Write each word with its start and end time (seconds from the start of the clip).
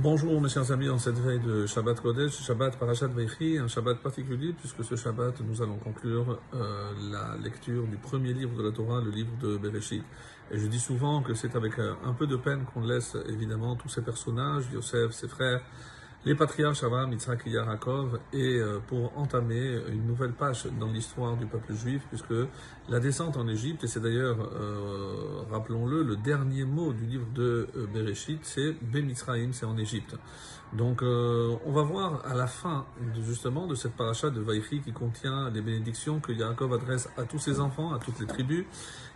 Bonjour 0.00 0.40
mes 0.40 0.48
chers 0.48 0.70
amis, 0.70 0.88
en 0.88 0.98
cette 0.98 1.18
veille 1.18 1.40
de 1.40 1.66
Shabbat 1.66 2.00
Kodesh, 2.00 2.40
Shabbat 2.40 2.78
Parashat 2.78 3.08
Veichi, 3.08 3.58
un 3.58 3.66
Shabbat 3.66 3.98
particulier 3.98 4.52
puisque 4.52 4.84
ce 4.84 4.94
Shabbat 4.94 5.40
nous 5.40 5.60
allons 5.60 5.78
conclure 5.78 6.38
euh, 6.54 6.92
la 7.10 7.36
lecture 7.42 7.84
du 7.88 7.96
premier 7.96 8.32
livre 8.32 8.56
de 8.56 8.62
la 8.62 8.70
Torah, 8.70 9.00
le 9.00 9.10
livre 9.10 9.36
de 9.42 9.56
Bereshit. 9.56 10.04
Et 10.52 10.58
je 10.60 10.68
dis 10.68 10.78
souvent 10.78 11.20
que 11.20 11.34
c'est 11.34 11.56
avec 11.56 11.80
euh, 11.80 11.94
un 12.04 12.12
peu 12.12 12.28
de 12.28 12.36
peine 12.36 12.64
qu'on 12.72 12.82
laisse 12.82 13.16
évidemment 13.28 13.74
tous 13.74 13.88
ces 13.88 14.02
personnages, 14.02 14.66
Yosef, 14.72 15.10
ses 15.10 15.26
frères, 15.26 15.62
les 16.24 16.34
patriarches 16.34 16.82
Abraham, 16.82 17.12
Yitzhak 17.12 17.46
et 17.46 17.50
Yaakov, 17.50 18.18
et 18.32 18.56
euh, 18.56 18.80
pour 18.86 19.16
entamer 19.16 19.80
une 19.88 20.06
nouvelle 20.06 20.32
page 20.32 20.66
dans 20.78 20.88
l'histoire 20.88 21.36
du 21.36 21.46
peuple 21.46 21.74
juif, 21.74 22.02
puisque 22.08 22.34
la 22.88 23.00
descente 23.00 23.36
en 23.36 23.46
Égypte, 23.46 23.84
et 23.84 23.86
c'est 23.86 24.00
d'ailleurs, 24.00 24.38
euh, 24.40 25.42
rappelons-le, 25.50 26.02
le 26.02 26.16
dernier 26.16 26.64
mot 26.64 26.92
du 26.92 27.06
livre 27.06 27.26
de 27.34 27.68
euh, 27.76 27.86
Bereshit, 27.92 28.40
c'est 28.42 28.74
Bemitzraïm, 28.82 29.52
c'est 29.52 29.66
en 29.66 29.76
Égypte. 29.78 30.16
Donc 30.72 31.02
on 31.02 31.72
va 31.72 31.82
voir 31.82 32.24
à 32.26 32.34
la 32.34 32.46
fin 32.46 32.84
justement 33.26 33.66
de 33.66 33.74
cette 33.74 33.94
paracha 33.94 34.30
de 34.30 34.40
Vaïchi 34.40 34.80
qui 34.80 34.92
contient 34.92 35.50
les 35.50 35.62
bénédictions 35.62 36.20
que 36.20 36.32
Yaakov 36.32 36.74
adresse 36.74 37.08
à 37.16 37.24
tous 37.24 37.38
ses 37.38 37.58
enfants, 37.60 37.92
à 37.92 37.98
toutes 37.98 38.20
les 38.20 38.26
tribus. 38.26 38.64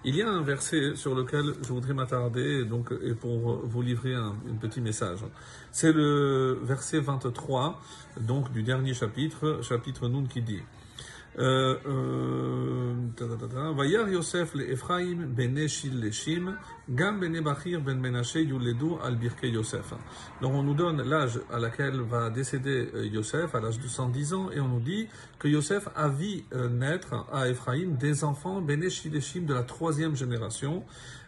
Il 0.05 0.17
y 0.17 0.23
a 0.23 0.29
un 0.29 0.43
verset 0.43 0.97
sur 0.97 1.15
lequel 1.15 1.55
je 1.63 1.69
voudrais 1.69 1.95
m'attarder 1.95 2.65
donc, 2.65 2.93
et 3.05 3.15
pour 3.15 3.61
vous 3.65 3.83
livrer 3.83 4.15
un, 4.15 4.35
petit 4.61 4.81
message. 4.81 5.21
C'est 5.71 5.93
le 5.93 6.59
verset 6.63 6.99
23 6.99 7.81
donc, 8.21 8.51
du 8.53 8.63
dernier 8.63 8.95
chapitre, 8.95 9.61
chapitre 9.63 10.09
Nun 10.09 10.27
qui 10.27 10.43
dit 10.43 10.63
donc 20.41 20.53
on 20.55 20.63
nous 20.63 20.75
donne 20.75 21.03
l'âge 21.03 21.41
à 21.53 21.59
laquelle 21.59 22.01
va 22.01 22.31
décéder 22.31 22.91
euh, 22.95 23.07
Yosef, 23.07 23.55
à 23.55 23.61
l'âge 23.61 23.79
de 23.79 23.89
110 23.89 24.35
ans, 24.35 24.51
et 24.51 24.61
on 24.61 24.69
nous 24.69 24.81
dit 24.81 25.09
que 25.39 25.49
Yosef 25.49 25.89
a 25.95 26.09
vu 26.09 26.45
euh, 26.53 26.69
naître 26.69 27.27
à 27.33 27.49
Ephraim 27.49 27.97
des 27.99 28.25
enfants 28.25 28.61
bene 28.61 28.83
de 28.83 29.55
la 29.55 29.63
troisième 29.63 30.17
génération. 30.17 30.85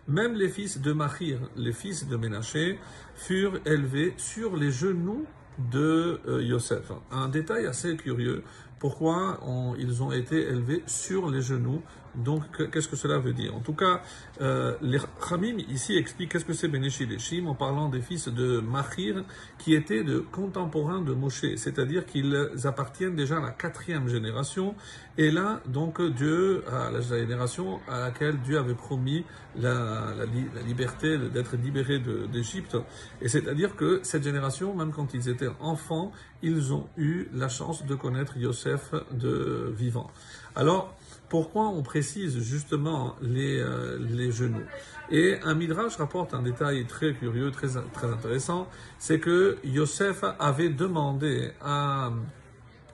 Même 0.07 0.35
les 0.35 0.49
fils 0.49 0.81
de 0.81 0.93
Machir, 0.93 1.39
les 1.57 1.73
fils 1.73 2.07
de 2.07 2.17
Ménaché, 2.17 2.79
furent 3.15 3.59
élevés 3.65 4.13
sur 4.19 4.57
les 4.57 4.71
genoux 4.71 5.25
de 5.59 6.21
Yosef. 6.43 6.93
Un 7.11 7.29
détail 7.29 7.67
assez 7.67 7.97
curieux, 7.97 8.43
pourquoi 8.79 9.41
ils 9.79 10.03
ont 10.03 10.13
été 10.13 10.43
élevés 10.43 10.83
sur 10.87 11.31
les 11.31 11.41
genoux. 11.41 11.83
Donc, 12.17 12.43
qu'est-ce 12.71 12.89
que 12.89 12.97
cela 12.97 13.19
veut 13.19 13.33
dire? 13.33 13.55
En 13.55 13.61
tout 13.61 13.75
cas, 13.75 14.03
euh, 14.41 14.75
les 14.81 14.99
Khamim 15.29 15.59
ici 15.69 15.97
expliquent 15.97 16.33
qu'est-ce 16.33 16.45
que 16.45 16.53
c'est 16.53 16.69
Beneshi 16.69 17.07
Leshim 17.07 17.47
en 17.47 17.55
parlant 17.55 17.89
des 17.89 18.01
fils 18.01 18.29
de 18.29 18.61
Machir 18.61 19.25
qui 19.59 19.75
étaient 19.75 20.05
de 20.05 20.19
contemporains 20.19 21.01
de 21.01 21.13
Moshe, 21.13 21.57
c'est-à-dire 21.57 22.07
qu'ils 22.07 22.37
appartiennent 22.65 23.17
déjà 23.17 23.39
à 23.39 23.41
la 23.41 23.51
quatrième 23.51 24.09
génération. 24.09 24.75
Et 25.19 25.31
là, 25.31 25.61
donc, 25.67 26.01
Dieu, 26.01 26.65
à 26.71 26.91
la 26.91 27.01
génération 27.01 27.81
à 27.89 28.01
laquelle 28.01 28.41
Dieu 28.41 28.59
avait 28.59 28.75
promis 28.75 29.25
la, 29.57 30.15
la, 30.17 30.27
la 30.27 30.63
liberté 30.63 31.19
d'être 31.19 31.57
libéré 31.57 32.01
d'Égypte. 32.33 32.77
Et 33.21 33.29
c'est-à-dire 33.29 33.77
que 33.77 34.01
cette 34.03 34.25
génération, 34.25 34.75
même 34.75 34.93
quand 34.93 35.15
ils 35.15 35.29
étaient 35.29 35.51
enfants, 35.61 36.13
ils 36.43 36.73
ont 36.73 36.89
eu 36.97 37.29
la 37.33 37.49
chance 37.49 37.87
de 37.87 37.95
connaître 37.95 38.37
Yosef 38.37 38.93
de 39.13 39.73
vivant. 39.77 40.11
Alors, 40.57 40.97
pourquoi 41.35 41.67
on 41.67 41.83
précise 41.83 42.39
justement 42.45 43.17
les, 43.21 43.59
euh, 43.59 43.99
les 43.99 44.31
genoux. 44.31 44.63
Et 45.11 45.37
un 45.43 45.57
Midrash 45.57 45.97
rapporte 45.97 46.33
un 46.33 46.43
détail 46.43 46.87
très 46.87 47.13
curieux, 47.13 47.51
très, 47.51 47.71
très 47.93 48.07
intéressant, 48.07 48.69
c'est 49.01 49.19
que 49.19 49.59
Yosef 49.65 50.23
avait 50.39 50.69
demandé 50.69 51.51
à 51.61 52.13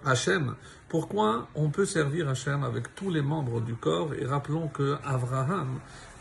Hachem 0.06 0.54
pourquoi 0.90 1.46
on 1.54 1.70
peut 1.70 1.86
servir 1.86 2.28
Hachem 2.28 2.64
avec 2.64 2.96
tous 2.96 3.10
les 3.10 3.22
membres 3.22 3.60
du 3.60 3.76
corps 3.76 4.12
et 4.12 4.26
rappelons 4.26 4.66
que 4.66 4.98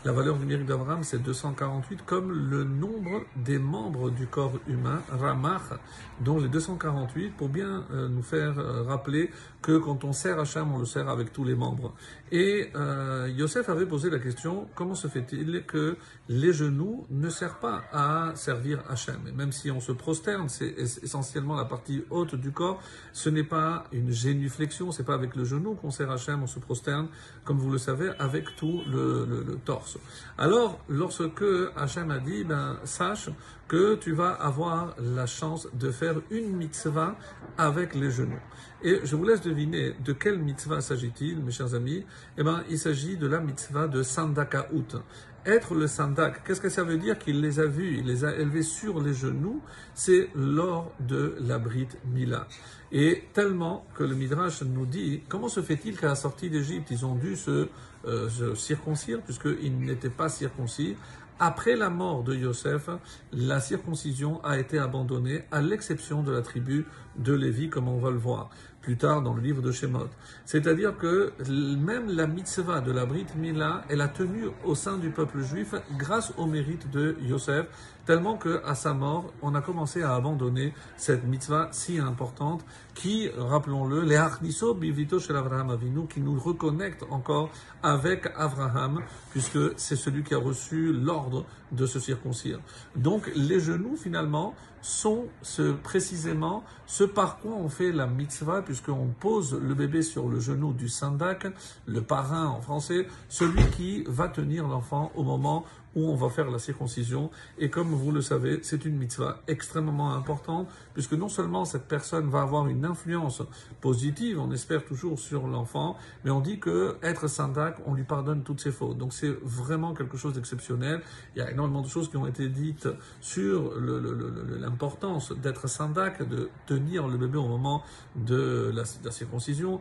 la 0.02 0.12
valeur 0.12 0.38
numérique 0.38 0.64
d'Abraham, 0.64 1.02
c'est 1.02 1.22
248, 1.22 2.06
comme 2.06 2.32
le 2.32 2.64
nombre 2.64 3.22
des 3.36 3.58
membres 3.58 4.08
du 4.08 4.26
corps 4.26 4.58
humain, 4.66 5.02
Ramach, 5.10 5.74
dont 6.20 6.38
les 6.38 6.48
248, 6.48 7.36
pour 7.36 7.50
bien 7.50 7.84
euh, 7.92 8.08
nous 8.08 8.22
faire 8.22 8.58
euh, 8.58 8.82
rappeler 8.84 9.30
que 9.60 9.76
quand 9.76 10.04
on 10.04 10.14
sert 10.14 10.40
Hachem, 10.40 10.72
on 10.72 10.78
le 10.78 10.86
sert 10.86 11.06
avec 11.10 11.34
tous 11.34 11.44
les 11.44 11.54
membres. 11.54 11.92
Et 12.32 12.70
euh, 12.76 13.28
Yosef 13.36 13.68
avait 13.68 13.84
posé 13.84 14.08
la 14.08 14.18
question, 14.18 14.68
comment 14.74 14.94
se 14.94 15.06
fait-il 15.06 15.64
que 15.66 15.98
les 16.30 16.54
genoux 16.54 17.04
ne 17.10 17.28
servent 17.28 17.60
pas 17.60 17.82
à 17.92 18.32
servir 18.36 18.82
Hachem? 18.88 19.20
Et 19.28 19.32
même 19.32 19.52
si 19.52 19.70
on 19.70 19.80
se 19.80 19.92
prosterne, 19.92 20.48
c'est 20.48 20.76
essentiellement 20.78 21.56
la 21.56 21.66
partie 21.66 22.04
haute 22.08 22.36
du 22.36 22.52
corps, 22.52 22.80
ce 23.12 23.28
n'est 23.28 23.44
pas 23.44 23.84
une 23.92 24.10
génuflexion, 24.12 24.59
c'est 24.90 25.04
pas 25.04 25.14
avec 25.14 25.36
le 25.36 25.44
genou 25.44 25.74
qu'on 25.74 25.90
sert 25.90 26.10
Hachem, 26.10 26.42
on 26.42 26.46
se 26.46 26.58
prosterne, 26.58 27.08
comme 27.44 27.58
vous 27.58 27.70
le 27.70 27.78
savez, 27.78 28.10
avec 28.18 28.56
tout 28.56 28.82
le, 28.90 29.58
torse. 29.64 29.98
Alors, 30.38 30.80
lorsque 30.88 31.44
Hachem 31.76 32.10
a 32.10 32.18
dit, 32.18 32.44
ben, 32.44 32.78
sache 32.84 33.30
que 33.68 33.94
tu 33.94 34.12
vas 34.12 34.32
avoir 34.32 34.94
la 34.98 35.26
chance 35.26 35.68
de 35.72 35.90
faire 35.90 36.16
une 36.30 36.56
mitzvah 36.56 37.16
avec 37.56 37.94
les 37.94 38.10
genoux. 38.10 38.40
Et 38.82 39.00
je 39.04 39.14
vous 39.14 39.24
laisse 39.24 39.42
deviner 39.42 39.94
de 40.04 40.12
quelle 40.12 40.38
mitzvah 40.38 40.80
s'agit-il, 40.80 41.38
mes 41.42 41.52
chers 41.52 41.74
amis. 41.74 42.04
Eh 42.38 42.42
ben, 42.42 42.64
il 42.70 42.78
s'agit 42.78 43.16
de 43.16 43.26
la 43.26 43.38
mitzvah 43.38 43.86
de 43.88 44.02
Sandakaout. 44.02 45.02
Être 45.46 45.74
le 45.74 45.86
sandak, 45.86 46.44
qu'est-ce 46.44 46.60
que 46.60 46.68
ça 46.68 46.84
veut 46.84 46.98
dire 46.98 47.18
qu'il 47.18 47.40
les 47.40 47.60
a 47.60 47.64
vus, 47.64 47.96
il 47.98 48.06
les 48.06 48.26
a 48.26 48.36
élevés 48.36 48.62
sur 48.62 49.00
les 49.00 49.14
genoux? 49.14 49.62
C'est 49.94 50.28
lors 50.34 50.92
de 51.00 51.34
la 51.40 51.58
Brit 51.58 51.88
Mila. 52.12 52.46
Et 52.92 53.24
tellement 53.32 53.86
que 53.94 54.04
le 54.04 54.14
Midrash 54.14 54.62
nous 54.62 54.84
dit, 54.84 55.22
comment 55.30 55.48
se 55.48 55.62
fait-il 55.62 55.98
qu'à 55.98 56.08
la 56.08 56.14
sortie 56.14 56.50
d'Égypte, 56.50 56.88
ils 56.90 57.06
ont 57.06 57.14
dû 57.14 57.36
se, 57.36 57.68
euh, 58.04 58.28
se 58.28 58.54
circoncire, 58.54 59.22
puisqu'ils 59.22 59.78
n'étaient 59.78 60.10
pas 60.10 60.28
circoncis? 60.28 60.94
Après 61.38 61.74
la 61.74 61.88
mort 61.88 62.22
de 62.22 62.34
Yosef, 62.34 62.90
la 63.32 63.60
circoncision 63.60 64.44
a 64.44 64.58
été 64.58 64.78
abandonnée, 64.78 65.44
à 65.50 65.62
l'exception 65.62 66.22
de 66.22 66.32
la 66.32 66.42
tribu 66.42 66.84
de 67.16 67.32
Lévi, 67.32 67.70
comme 67.70 67.88
on 67.88 67.98
va 67.98 68.10
le 68.10 68.18
voir 68.18 68.50
plus 68.80 68.96
tard 68.96 69.22
dans 69.22 69.34
le 69.34 69.42
livre 69.42 69.62
de 69.62 69.72
Shemot. 69.72 70.08
C'est-à-dire 70.44 70.96
que 70.96 71.32
même 71.48 72.10
la 72.10 72.26
mitzvah 72.26 72.80
de 72.80 72.92
la 72.92 73.06
Brit 73.06 73.26
Mila, 73.36 73.84
elle 73.88 74.00
a 74.00 74.08
tenu 74.08 74.44
au 74.64 74.74
sein 74.74 74.96
du 74.96 75.10
peuple 75.10 75.40
juif 75.42 75.74
grâce 75.98 76.32
au 76.38 76.46
mérite 76.46 76.90
de 76.90 77.16
Yosef, 77.22 77.66
tellement 78.10 78.36
que 78.36 78.60
à 78.64 78.74
sa 78.74 78.92
mort, 78.92 79.32
on 79.40 79.54
a 79.54 79.60
commencé 79.60 80.02
à 80.02 80.16
abandonner 80.16 80.74
cette 80.96 81.22
mitzvah 81.22 81.68
si 81.70 82.00
importante 82.00 82.64
qui, 82.92 83.30
rappelons-le, 83.38 84.02
les 84.02 84.16
Achniso 84.16 84.74
Bivito 84.74 85.20
chez 85.20 85.32
Abraham 85.32 85.70
Avinu, 85.70 86.08
qui 86.08 86.20
nous 86.20 86.36
reconnecte 86.36 87.04
encore 87.08 87.50
avec 87.84 88.28
Abraham, 88.34 89.00
puisque 89.30 89.78
c'est 89.78 89.94
celui 89.94 90.24
qui 90.24 90.34
a 90.34 90.38
reçu 90.38 90.92
l'ordre 90.92 91.46
de 91.70 91.86
se 91.86 92.00
circoncire. 92.00 92.58
Donc 92.96 93.30
les 93.36 93.60
genoux, 93.60 93.94
finalement, 93.96 94.56
sont 94.82 95.26
ce, 95.42 95.72
précisément 95.72 96.64
ce 96.86 97.04
par 97.04 97.38
quoi 97.38 97.52
on 97.52 97.68
fait 97.68 97.92
la 97.92 98.08
mitzvah, 98.08 98.62
puisqu'on 98.62 99.14
pose 99.20 99.54
le 99.54 99.74
bébé 99.74 100.02
sur 100.02 100.28
le 100.28 100.40
genou 100.40 100.72
du 100.72 100.88
sandak, 100.88 101.46
le 101.86 102.02
parrain 102.02 102.46
en 102.46 102.60
français, 102.60 103.06
celui 103.28 103.64
qui 103.70 104.02
va 104.08 104.26
tenir 104.26 104.66
l'enfant 104.66 105.12
au 105.14 105.22
moment 105.22 105.64
où 105.96 106.08
on 106.08 106.14
va 106.14 106.28
faire 106.28 106.50
la 106.50 106.58
circoncision. 106.58 107.30
Et 107.58 107.70
comme 107.70 107.88
vous 107.88 108.12
le 108.12 108.20
savez, 108.20 108.60
c'est 108.62 108.84
une 108.84 108.96
mitzvah 108.96 109.40
extrêmement 109.48 110.14
importante, 110.14 110.68
puisque 110.94 111.14
non 111.14 111.28
seulement 111.28 111.64
cette 111.64 111.88
personne 111.88 112.28
va 112.28 112.42
avoir 112.42 112.68
une 112.68 112.84
influence 112.84 113.42
positive, 113.80 114.38
on 114.40 114.50
espère 114.52 114.84
toujours 114.84 115.18
sur 115.18 115.46
l'enfant, 115.46 115.96
mais 116.24 116.30
on 116.30 116.40
dit 116.40 116.60
que 116.60 116.96
être 117.02 117.28
sandak, 117.28 117.78
on 117.86 117.94
lui 117.94 118.04
pardonne 118.04 118.42
toutes 118.42 118.60
ses 118.60 118.72
fautes. 118.72 118.98
Donc 118.98 119.12
c'est 119.12 119.36
vraiment 119.42 119.94
quelque 119.94 120.16
chose 120.16 120.34
d'exceptionnel. 120.34 121.02
Il 121.34 121.40
y 121.40 121.42
a 121.42 121.50
énormément 121.50 121.82
de 121.82 121.88
choses 121.88 122.08
qui 122.08 122.16
ont 122.16 122.26
été 122.26 122.48
dites 122.48 122.88
sur 123.20 123.74
l'importance 123.78 125.32
d'être 125.32 125.68
sandak, 125.68 126.26
de 126.28 126.50
tenir 126.66 127.08
le 127.08 127.18
bébé 127.18 127.38
au 127.38 127.48
moment 127.48 127.82
de 128.16 128.72
la, 128.74 128.84
circoncision. 129.10 129.80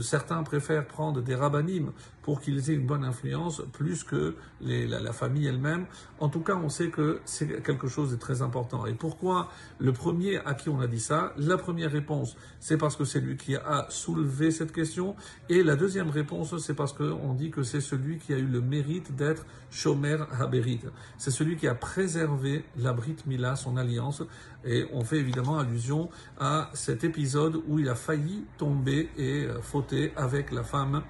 Certains 0.00 0.42
préfèrent 0.42 0.86
prendre 0.86 1.22
des 1.22 1.34
rabbinim 1.34 1.92
pour 2.22 2.40
qu'ils 2.40 2.70
aient 2.70 2.74
une 2.74 2.86
bonne 2.86 3.04
influence, 3.04 3.62
plus 3.72 4.04
que 4.04 4.34
la 4.60 5.12
famille 5.12 5.37
elle-même. 5.46 5.86
En 6.20 6.28
tout 6.28 6.40
cas, 6.40 6.56
on 6.56 6.68
sait 6.68 6.88
que 6.88 7.20
c'est 7.24 7.62
quelque 7.62 7.88
chose 7.88 8.10
de 8.10 8.16
très 8.16 8.42
important. 8.42 8.86
Et 8.86 8.94
pourquoi 8.94 9.48
le 9.78 9.92
premier 9.92 10.38
à 10.38 10.54
qui 10.54 10.68
on 10.68 10.80
a 10.80 10.86
dit 10.86 11.00
ça? 11.00 11.32
La 11.36 11.56
première 11.56 11.90
réponse, 11.90 12.36
c'est 12.60 12.76
parce 12.76 12.96
que 12.96 13.04
c'est 13.04 13.20
lui 13.20 13.36
qui 13.36 13.56
a 13.56 13.86
soulevé 13.88 14.50
cette 14.50 14.72
question. 14.72 15.14
Et 15.48 15.62
la 15.62 15.76
deuxième 15.76 16.10
réponse, 16.10 16.56
c'est 16.58 16.74
parce 16.74 16.92
qu'on 16.92 17.34
dit 17.34 17.50
que 17.50 17.62
c'est 17.62 17.80
celui 17.80 18.18
qui 18.18 18.32
a 18.32 18.38
eu 18.38 18.46
le 18.46 18.60
mérite 18.60 19.14
d'être 19.14 19.46
Shomer 19.70 20.18
Haberit. 20.38 20.80
C'est 21.18 21.30
celui 21.30 21.56
qui 21.56 21.68
a 21.68 21.74
préservé 21.74 22.64
la 22.76 22.92
Brit 22.92 23.16
Mila, 23.26 23.56
son 23.56 23.76
alliance. 23.76 24.22
Et 24.64 24.86
on 24.92 25.04
fait 25.04 25.18
évidemment 25.18 25.58
allusion 25.58 26.10
à 26.38 26.70
cet 26.74 27.04
épisode 27.04 27.62
où 27.68 27.78
il 27.78 27.88
a 27.88 27.94
failli 27.94 28.44
tomber 28.56 29.08
et 29.16 29.46
fauter 29.62 30.12
avec 30.16 30.50
la 30.52 30.62
femme 30.62 31.02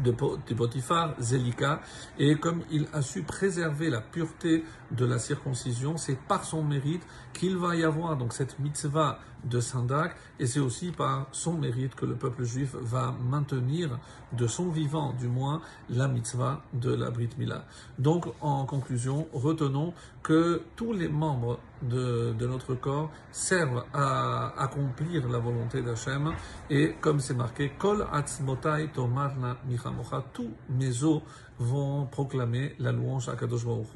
de, 0.00 0.10
Potiphar, 0.10 1.14
Zélika, 1.20 1.80
et 2.18 2.36
comme 2.36 2.62
il 2.70 2.86
a 2.92 3.02
su 3.02 3.22
préserver 3.22 3.90
la 3.90 4.00
pureté 4.00 4.64
de 4.90 5.04
la 5.04 5.18
circoncision, 5.18 5.96
c'est 5.96 6.18
par 6.18 6.44
son 6.44 6.62
mérite 6.62 7.02
qu'il 7.32 7.56
va 7.56 7.76
y 7.76 7.84
avoir 7.84 8.16
donc 8.16 8.32
cette 8.32 8.58
mitzvah 8.58 9.18
de 9.44 9.60
Sandak, 9.60 10.16
et 10.38 10.46
c'est 10.46 10.60
aussi 10.60 10.90
par 10.90 11.26
son 11.32 11.54
mérite 11.54 11.94
que 11.94 12.06
le 12.06 12.14
peuple 12.14 12.44
juif 12.44 12.74
va 12.80 13.14
maintenir 13.30 13.98
de 14.32 14.46
son 14.46 14.68
vivant, 14.70 15.12
du 15.12 15.28
moins, 15.28 15.60
la 15.88 16.08
mitzvah 16.08 16.62
de 16.72 16.92
la 16.92 17.10
Brit 17.10 17.30
Mila. 17.38 17.64
Donc, 17.98 18.26
en 18.40 18.64
conclusion, 18.66 19.28
retenons 19.32 19.94
que 20.22 20.62
tous 20.76 20.92
les 20.92 21.08
membres 21.08 21.60
de, 21.82 22.32
de 22.32 22.46
notre 22.46 22.74
corps 22.74 23.10
servent 23.30 23.84
à 23.92 24.54
accomplir 24.60 25.28
la 25.28 25.38
volonté 25.38 25.82
d'Hachem, 25.82 26.32
et 26.70 26.94
comme 27.00 27.20
c'est 27.20 27.34
marqué, 27.34 27.72
Kol 27.78 28.06
atzmotai 28.12 28.88
tomarna 28.92 29.56
michamocha, 29.68 30.24
tous 30.32 30.50
mes 30.68 31.04
os 31.04 31.22
vont 31.58 32.06
proclamer 32.06 32.74
la 32.78 32.92
louange 32.92 33.28
à 33.28 33.36
Kadosh 33.36 33.64
Baruch 33.64 33.86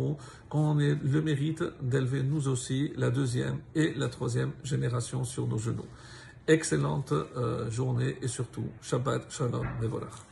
qu'on 0.49 0.79
ait 0.79 0.97
le 1.03 1.23
mérite 1.23 1.65
d'élever 1.83 2.23
nous 2.23 2.49
aussi 2.49 2.93
la 2.97 3.11
deuxième 3.11 3.59
et 3.75 3.95
la 3.95 4.09
troisième 4.09 4.53
génération 4.63 5.25
sur 5.39 5.47
nos 5.47 5.59
genoux. 5.59 5.87
Excellente 6.49 7.13
euh, 7.13 7.71
journée 7.71 8.17
et 8.21 8.27
surtout 8.27 8.67
Shabbat 8.83 9.31
Shalom 9.31 9.67
Mevorach. 9.81 10.25